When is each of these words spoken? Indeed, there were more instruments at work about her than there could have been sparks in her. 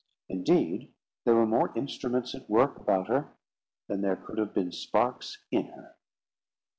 Indeed, 0.29 0.91
there 1.25 1.35
were 1.35 1.45
more 1.45 1.71
instruments 1.77 2.33
at 2.33 2.49
work 2.49 2.75
about 2.77 3.07
her 3.07 3.35
than 3.87 4.01
there 4.01 4.15
could 4.15 4.39
have 4.39 4.51
been 4.51 4.71
sparks 4.71 5.37
in 5.51 5.67
her. 5.67 5.95